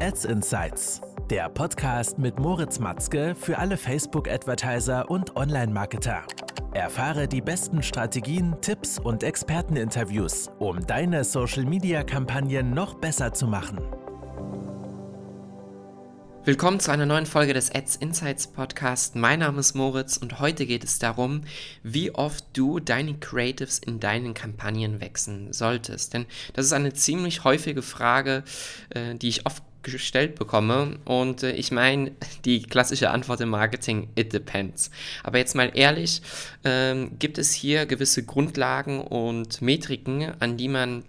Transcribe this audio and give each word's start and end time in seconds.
Ads 0.00 0.26
Insights, 0.26 1.00
der 1.30 1.48
Podcast 1.48 2.18
mit 2.18 2.38
Moritz 2.38 2.78
Matzke 2.78 3.34
für 3.34 3.58
alle 3.58 3.78
Facebook-Advertiser 3.78 5.10
und 5.10 5.36
Online-Marketer. 5.36 6.22
Erfahre 6.74 7.26
die 7.26 7.40
besten 7.40 7.82
Strategien, 7.82 8.56
Tipps 8.60 8.98
und 8.98 9.22
Experteninterviews, 9.22 10.50
um 10.58 10.86
deine 10.86 11.24
Social-Media-Kampagnen 11.24 12.74
noch 12.74 12.94
besser 12.94 13.32
zu 13.32 13.46
machen. 13.46 13.78
Willkommen 16.44 16.78
zu 16.78 16.92
einer 16.92 17.06
neuen 17.06 17.26
Folge 17.26 17.54
des 17.54 17.74
Ads 17.74 17.96
Insights 17.96 18.46
Podcast. 18.46 19.16
Mein 19.16 19.40
Name 19.40 19.58
ist 19.58 19.74
Moritz 19.74 20.16
und 20.16 20.38
heute 20.38 20.66
geht 20.66 20.84
es 20.84 21.00
darum, 21.00 21.42
wie 21.82 22.14
oft 22.14 22.44
du 22.52 22.78
deine 22.78 23.14
Creatives 23.14 23.78
in 23.78 23.98
deinen 23.98 24.32
Kampagnen 24.32 25.00
wechseln 25.00 25.52
solltest. 25.52 26.14
Denn 26.14 26.26
das 26.52 26.66
ist 26.66 26.72
eine 26.72 26.92
ziemlich 26.92 27.42
häufige 27.42 27.82
Frage, 27.82 28.44
äh, 28.90 29.16
die 29.16 29.28
ich 29.28 29.44
oft 29.44 29.64
gestellt 29.92 30.36
bekomme. 30.36 30.98
Und 31.04 31.42
äh, 31.42 31.52
ich 31.52 31.70
meine, 31.70 32.12
die 32.44 32.62
klassische 32.62 33.10
Antwort 33.10 33.40
im 33.40 33.50
Marketing, 33.50 34.08
it 34.14 34.32
depends. 34.32 34.90
Aber 35.22 35.38
jetzt 35.38 35.54
mal 35.54 35.70
ehrlich, 35.74 36.22
äh, 36.64 37.06
gibt 37.18 37.38
es 37.38 37.52
hier 37.52 37.86
gewisse 37.86 38.24
Grundlagen 38.24 39.00
und 39.00 39.62
Metriken, 39.62 40.32
an 40.40 40.56
die 40.56 40.68
man 40.68 41.04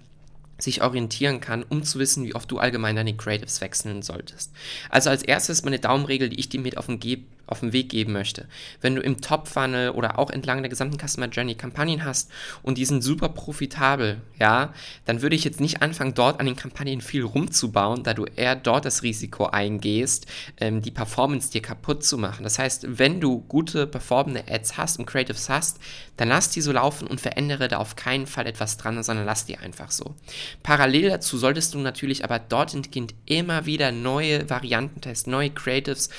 sich 0.60 0.82
orientieren 0.82 1.40
kann, 1.40 1.64
um 1.64 1.84
zu 1.84 2.00
wissen, 2.00 2.26
wie 2.26 2.34
oft 2.34 2.50
du 2.50 2.58
allgemein 2.58 2.96
deine 2.96 3.16
Creatives 3.16 3.62
wechseln 3.62 4.02
solltest. 4.02 4.52
Also 4.90 5.10
als 5.10 5.22
erstes 5.22 5.64
meine 5.64 5.80
Daumenregel, 5.80 6.30
die 6.30 6.40
ich 6.40 6.50
dir 6.50 6.60
mit 6.60 6.78
auf 6.78 6.88
den, 6.88 7.00
Ge 7.00 7.20
auf 7.48 7.62
den 7.62 7.74
Weg 7.74 7.90
geben 7.90 8.14
möchte. 8.14 8.48
Wenn 8.82 8.96
du 8.96 9.02
im 9.02 9.22
Top-Funnel 9.22 9.92
oder 9.92 10.20
auch 10.20 10.30
entlang 10.30 10.62
der 10.62 10.70
gesamten 10.70 10.98
Customer 10.98 11.28
Journey 11.28 11.56
Kampagnen 11.56 12.04
hast 12.04 12.30
und 12.62 12.78
die 12.78 12.86
sind 12.86 13.04
super 13.04 13.30
profitabel, 13.30 14.22
ja, 14.40 14.74
dann 15.06 15.22
würde 15.22 15.36
ich 15.36 15.44
jetzt 15.44 15.60
nicht 15.60 15.82
anfangen, 15.82 16.14
dort 16.14 16.40
an 16.40 16.46
den 16.46 16.56
Kampagnen 16.56 17.02
viel 17.02 17.24
rumzubauen, 17.24 18.04
da 18.04 18.14
du 18.14 18.26
eher 18.26 18.56
dort 18.56 18.86
das 18.86 19.04
Risiko 19.04 19.46
eingehst, 19.46 20.28
ähm, 20.60 20.82
die 20.82 20.92
Performance 20.92 21.52
dir 21.52 21.62
kaputt 21.62 22.04
zu 22.04 22.18
machen. 22.18 22.44
Das 22.44 22.60
heißt, 22.60 22.86
wenn 23.00 23.20
du 23.22 23.40
gute 23.48 23.88
performende 23.88 24.44
Ads 24.50 24.78
hast 24.78 25.00
und 25.00 25.06
Creatives 25.06 25.50
hast, 25.50 25.80
dann 26.18 26.30
lass 26.30 26.50
die 26.50 26.62
so 26.62 26.72
laufen 26.72 27.08
und 27.08 27.22
verändere 27.22 27.68
da 27.68 27.78
auf 27.78 27.96
keinen 27.96 28.28
Fall 28.28 28.48
etwas 28.48 28.78
dran, 28.78 29.02
sondern 29.04 29.26
lass 29.26 29.46
die 29.46 29.58
einfach 29.58 29.92
so. 29.92 30.16
Parallel 30.64 31.10
dazu 31.10 31.38
solltest 31.38 31.74
du 31.74 31.80
natürlich 31.80 32.24
aber 32.24 32.40
dorthin 32.40 32.84
immer 33.26 33.66
wieder 33.66 33.92
neue 33.92 34.50
Varianten 34.50 35.02
testen, 35.02 35.32
neue 35.32 35.50
Creatives, 35.50 36.10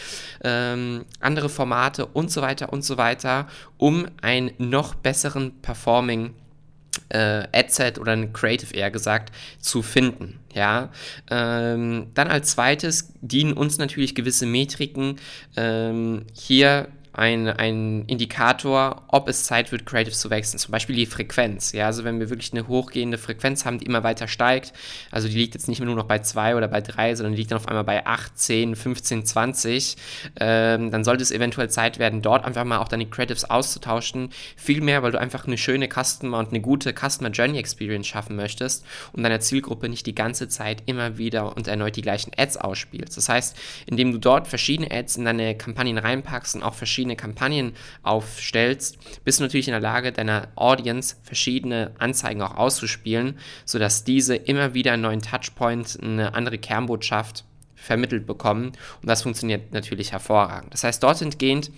ähm, 0.43 1.05
andere 1.21 1.49
Formate 1.49 2.07
und 2.07 2.31
so 2.31 2.43
weiter 2.43 2.73
und 2.73 2.85
so 2.85 2.97
weiter, 2.97 3.49
um 3.77 4.07
einen 4.23 4.53
noch 4.59 4.95
besseren 4.95 5.61
Performing 5.61 6.35
äh, 7.11 7.45
Adset 7.53 7.99
oder 7.99 8.13
ein 8.13 8.33
Creative 8.33 8.75
eher 8.75 8.91
gesagt 8.91 9.35
zu 9.61 9.83
finden. 9.83 10.41
Ja, 10.55 10.91
ähm, 11.31 12.09
dann 12.15 12.29
als 12.29 12.53
zweites 12.53 13.13
dienen 13.21 13.53
uns 13.53 13.79
natürlich 13.79 14.15
gewisse 14.15 14.47
Metriken. 14.47 15.17
Ähm, 15.57 16.27
hier 16.33 16.89
ein, 17.19 17.49
ein 17.49 18.05
Indikator, 18.07 19.03
ob 19.09 19.29
es 19.29 19.45
Zeit 19.45 19.73
wird, 19.73 19.85
Creative 19.85 20.15
zu 20.15 20.31
wechseln. 20.31 20.59
Zum 20.59 20.73
Beispiel 20.73 20.97
die 20.97 21.07
Frequenz. 21.07 21.73
Ja, 21.73 21.87
also 21.87 22.05
wenn 22.05 22.21
wir 22.21 22.31
wirklich 22.31 22.53
eine 22.53 22.69
hochgehende 22.69 23.19
Frequenz 23.19 23.65
haben, 23.65 23.79
die 23.79 23.87
immer 23.87 24.05
weiter 24.05 24.29
steigt, 24.29 24.73
also 25.11 25.29
die 25.29 25.35
liegt 25.35 25.55
jetzt 25.55 25.69
nicht 25.69 25.81
mehr 25.81 25.87
nur 25.87 25.97
noch 25.97 26.07
bei 26.07 26.21
2 26.21 26.57
oder 26.57 26.69
bei 26.69 26.81
3, 26.81 27.17
sondern 27.17 27.33
die 27.33 27.39
liegt 27.39 27.51
dann 27.51 27.59
auf 27.59 27.69
einmal 27.69 27.85
bei 27.85 28.07
8, 28.07 28.39
10, 28.39 28.77
15, 28.77 29.27
20, 29.27 29.97
ähm, 30.41 30.91
dann 30.91 31.05
sollte 31.05 31.23
es 31.23 31.33
eventuell 31.33 31.69
Zeit 31.69 31.99
werden, 31.99 32.23
dort 32.23 32.45
einfach 32.45 32.65
mal 32.65 32.79
auch 32.79 32.89
deine 32.89 33.07
Creatives 33.07 33.45
auszutauschen. 33.45 34.31
Vielmehr, 34.57 35.03
weil 35.03 35.13
du 35.13 35.21
einfach 35.21 35.47
eine 35.47 35.59
schöne 35.59 35.89
Customer 35.89 36.39
und 36.39 36.51
eine 36.51 36.61
gute 36.61 36.95
Customer 36.95 37.31
Journey 37.31 37.59
Experience 37.59 38.07
schaffen 38.07 38.37
möchtest 38.37 38.87
und 39.13 39.25
deiner 39.25 39.41
Zielgruppe 39.41 39.89
nicht 39.89 40.07
die 40.07 40.15
ganze 40.15 40.49
Zeit 40.49 40.85
immer 40.87 41.19
wieder 41.19 41.57
und 41.57 41.67
erneut 41.67 41.97
die 41.97 42.03
gleichen 42.03 42.31
Ads 42.37 42.59
ausspielst. 42.59 43.17
Das 43.17 43.29
heißt, 43.29 43.57
indem 43.87 44.13
du 44.13 44.19
dort 44.19 44.47
verschiedene 44.47 44.91
Ads 44.91 45.17
in 45.17 45.25
deine 45.25 45.57
Kampagnen 45.57 45.99
reinpackst 45.99 46.55
und 46.55 46.63
auch 46.63 46.75
verschiedene 46.75 47.08
verschiedene 47.09 47.17
Kampagnen 47.17 47.73
aufstellst, 48.03 48.99
bist 49.25 49.41
du 49.41 49.45
natürlich 49.45 49.69
in 49.69 49.73
der 49.73 49.81
Lage, 49.81 50.13
deiner 50.13 50.49
Audience 50.55 51.17
verschiedene 51.23 51.93
Anzeigen 51.99 52.43
auch 52.43 52.57
auszuspielen, 52.57 53.39
sodass 53.65 54.05
diese 54.05 54.37
immer 54.37 54.75
wieder 54.75 54.93
einen 54.93 55.03
neuen 55.03 55.23
Touchpoint, 55.23 55.99
eine 56.03 56.35
andere 56.35 56.59
Kernbotschaft 56.59 57.45
vermittelt 57.75 58.27
bekommen. 58.27 58.73
Und 59.01 59.09
das 59.09 59.23
funktioniert 59.23 59.73
natürlich 59.73 60.13
hervorragend. 60.13 60.73
Das 60.75 60.85
heißt, 60.85 61.03
dort 61.03 61.23
entgehend 61.23 61.71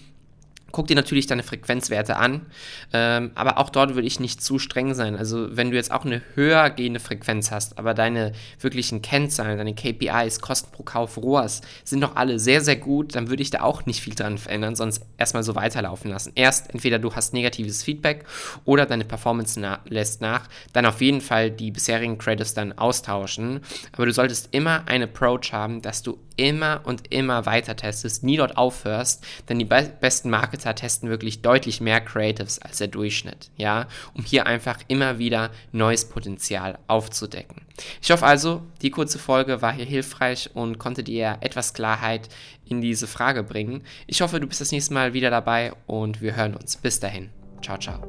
Guck 0.73 0.87
dir 0.87 0.97
natürlich 0.97 1.27
deine 1.27 1.43
Frequenzwerte 1.43 2.17
an, 2.17 2.47
ähm, 2.93 3.33
aber 3.35 3.59
auch 3.59 3.71
dort 3.71 3.95
würde 3.95 4.07
ich 4.07 4.21
nicht 4.21 4.43
zu 4.43 4.59
streng 4.59 4.95
sein. 4.95 5.17
Also 5.17 5.57
wenn 5.57 5.71
du 5.71 5.77
jetzt 5.77 5.91
auch 5.91 6.05
eine 6.05 6.23
höher 6.35 6.71
gehende 6.71 7.01
Frequenz 7.01 7.51
hast, 7.51 7.79
aber 7.79 7.95
deine 7.95 8.33
wirklichen 8.61 9.03
Kennzahlen, 9.03 9.59
deine 9.59 9.75
KPIs, 9.75 10.41
Kosten 10.41 10.71
pro 10.73 10.83
Kauf, 10.83 11.17
ROAS, 11.17 11.61
sind 11.85 12.03
doch 12.03 12.17
alle 12.17 12.39
sehr, 12.39 12.61
sehr 12.61 12.77
gut, 12.77 13.15
dann 13.15 13.29
würde 13.29 13.43
ich 13.43 13.51
da 13.51 13.63
auch 13.63 13.87
nicht 13.87 14.01
viel 14.01 14.15
dran 14.15 14.39
verändern, 14.39 14.77
sonst 14.77 15.03
erstmal 15.19 15.43
so 15.43 15.55
weiterlaufen 15.55 16.11
lassen. 16.11 16.33
Erst 16.35 16.71
entweder 16.73 16.99
du 16.99 17.15
hast 17.15 17.33
negatives 17.33 17.83
Feedback 17.83 18.25
oder 18.65 18.87
deine 18.87 19.05
Performance 19.05 19.59
na 19.59 19.81
lässt 19.87 20.21
nach, 20.21 20.49
dann 20.73 20.87
auf 20.87 21.01
jeden 21.01 21.21
Fall 21.21 21.51
die 21.51 21.71
bisherigen 21.71 22.19
Credits 22.19 22.55
dann 22.55 22.73
austauschen. 22.73 23.61
Aber 23.93 24.07
du 24.07 24.13
solltest 24.13 24.49
immer 24.53 24.87
einen 24.87 25.05
Approach 25.05 25.53
haben, 25.53 25.83
dass 25.83 26.03
du 26.03 26.19
immer 26.41 26.81
und 26.85 27.13
immer 27.13 27.45
weiter 27.45 27.77
testest, 27.77 28.25
nie 28.25 28.39
dort 28.39 28.57
aufhörst, 28.57 29.25
denn 29.49 29.59
die 29.59 29.65
be 29.67 29.93
besten 30.01 30.31
Marketer 30.61 30.75
testen 30.75 31.09
wirklich 31.09 31.43
deutlich 31.43 31.81
mehr 31.81 32.01
Creatives 32.01 32.59
als 32.59 32.79
der 32.79 32.89
Durchschnitt, 32.89 33.51
ja, 33.57 33.87
um 34.15 34.25
hier 34.25 34.47
einfach 34.47 34.79
immer 34.89 35.19
wieder 35.19 35.51
neues 35.73 36.09
Potenzial 36.09 36.79
aufzudecken. 36.87 37.63
Ich 38.03 38.11
hoffe 38.11 38.27
also, 38.27 38.63
die 38.83 38.91
kurze 38.91 39.19
Folge 39.19 39.63
war 39.63 39.73
hier 39.73 39.87
hilfreich 39.87 40.51
und 40.55 40.79
konnte 40.79 41.03
dir 41.03 41.39
etwas 41.41 41.73
Klarheit 41.73 42.29
in 42.67 42.81
diese 42.81 43.07
Frage 43.07 43.43
bringen. 43.43 43.83
Ich 44.07 44.21
hoffe, 44.21 44.39
du 44.39 44.47
bist 44.47 44.61
das 44.61 44.73
nächste 44.73 44.93
Mal 44.93 45.15
wieder 45.15 45.31
dabei 45.31 45.73
und 45.87 46.21
wir 46.21 46.37
hören 46.37 46.55
uns. 46.55 46.77
Bis 46.77 47.01
dahin. 47.01 47.31
Ciao, 47.63 47.79
ciao. 47.79 48.01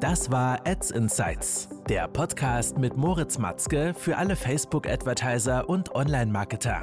Das 0.00 0.30
war 0.30 0.60
Ads 0.66 0.92
Insights, 0.92 1.68
der 1.88 2.06
Podcast 2.08 2.78
mit 2.78 2.96
Moritz 2.96 3.38
Matzke 3.38 3.94
für 3.94 4.16
alle 4.16 4.36
Facebook-Advertiser 4.36 5.68
und 5.68 5.94
Online-Marketer. 5.94 6.82